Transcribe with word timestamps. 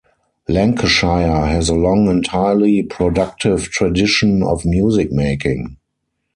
Lancashire 0.47 1.45
has 1.45 1.69
a 1.69 1.75
long 1.75 2.07
and 2.07 2.25
highly 2.25 2.81
productive 2.81 3.65
tradition 3.69 4.41
of 4.41 4.65
music 4.65 5.11
making. 5.11 5.77